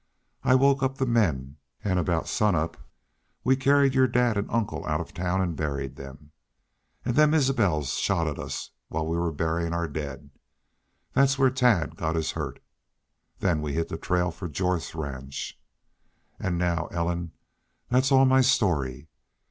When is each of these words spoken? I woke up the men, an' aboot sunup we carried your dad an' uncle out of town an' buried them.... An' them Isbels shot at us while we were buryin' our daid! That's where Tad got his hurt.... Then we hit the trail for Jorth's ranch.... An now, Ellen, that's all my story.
I 0.43 0.55
woke 0.55 0.81
up 0.81 0.97
the 0.97 1.05
men, 1.05 1.57
an' 1.83 1.99
aboot 1.99 2.25
sunup 2.25 2.75
we 3.43 3.55
carried 3.55 3.93
your 3.93 4.07
dad 4.07 4.35
an' 4.35 4.49
uncle 4.49 4.83
out 4.87 4.99
of 4.99 5.13
town 5.13 5.43
an' 5.43 5.53
buried 5.53 5.95
them.... 5.95 6.31
An' 7.05 7.13
them 7.13 7.35
Isbels 7.35 7.99
shot 7.99 8.25
at 8.27 8.39
us 8.39 8.71
while 8.87 9.05
we 9.05 9.15
were 9.15 9.31
buryin' 9.31 9.73
our 9.73 9.87
daid! 9.87 10.31
That's 11.13 11.37
where 11.37 11.51
Tad 11.51 11.97
got 11.97 12.15
his 12.15 12.31
hurt.... 12.31 12.63
Then 13.41 13.61
we 13.61 13.73
hit 13.73 13.89
the 13.89 13.97
trail 13.99 14.31
for 14.31 14.47
Jorth's 14.49 14.95
ranch.... 14.95 15.61
An 16.39 16.57
now, 16.57 16.87
Ellen, 16.87 17.33
that's 17.89 18.11
all 18.11 18.25
my 18.25 18.41
story. 18.41 19.07